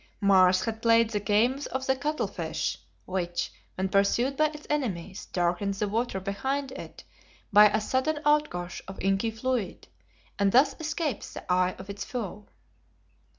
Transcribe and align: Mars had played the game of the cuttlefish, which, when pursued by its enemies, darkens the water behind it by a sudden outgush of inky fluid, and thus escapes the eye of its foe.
Mars 0.19 0.65
had 0.65 0.81
played 0.81 1.11
the 1.11 1.19
game 1.19 1.59
of 1.71 1.85
the 1.85 1.95
cuttlefish, 1.95 2.79
which, 3.05 3.51
when 3.75 3.87
pursued 3.87 4.35
by 4.35 4.47
its 4.47 4.65
enemies, 4.67 5.27
darkens 5.27 5.77
the 5.77 5.87
water 5.87 6.19
behind 6.19 6.71
it 6.71 7.03
by 7.53 7.69
a 7.69 7.79
sudden 7.79 8.17
outgush 8.25 8.81
of 8.87 8.99
inky 8.99 9.29
fluid, 9.29 9.87
and 10.39 10.51
thus 10.53 10.75
escapes 10.79 11.33
the 11.35 11.53
eye 11.53 11.75
of 11.77 11.87
its 11.87 12.03
foe. 12.03 12.47